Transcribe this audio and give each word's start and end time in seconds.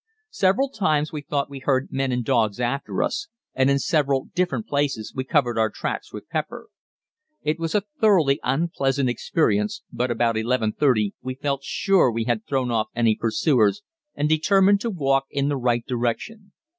Several 0.31 0.67
times 0.69 1.11
we 1.13 1.21
thought 1.21 1.47
we 1.47 1.59
heard 1.59 1.89
men 1.91 2.11
and 2.11 2.25
dogs 2.25 2.59
after 2.59 3.03
us, 3.03 3.27
and 3.53 3.69
in 3.69 3.77
several 3.77 4.29
different 4.33 4.65
places 4.65 5.13
we 5.15 5.23
covered 5.23 5.59
our 5.59 5.69
tracks 5.69 6.11
with 6.11 6.27
pepper. 6.27 6.69
It 7.43 7.59
was 7.59 7.75
a 7.75 7.83
thoroughly 7.99 8.39
unpleasant 8.41 9.09
experience, 9.09 9.83
but 9.93 10.09
about 10.09 10.37
11.30 10.37 11.11
we 11.21 11.35
felt 11.35 11.63
sure 11.63 12.11
we 12.11 12.23
had 12.23 12.47
thrown 12.47 12.71
off 12.71 12.87
any 12.95 13.15
pursuers 13.15 13.83
and 14.15 14.27
determined 14.27 14.81
to 14.81 14.89
walk 14.89 15.27
in 15.29 15.49
the 15.49 15.55
right 15.57 15.85
direction. 15.85 16.51